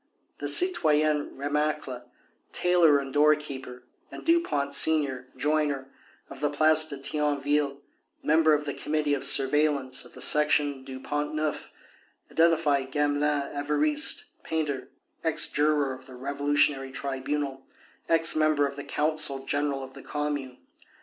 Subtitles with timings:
[0.39, 2.09] The citoyens Remacle,
[2.51, 5.89] tailor and door keeper, and Dupont senior, joiner,
[6.27, 7.81] of the Place de Thionville,
[8.23, 11.69] member of the Committee of Surveillance of the Section du Pont Neuf,
[12.31, 14.89] identified Gamelin (Évariste), painter,
[15.23, 17.67] ex juror of the Revolutionary Tribunal,
[18.09, 20.57] ex member of the Council General of the Commune.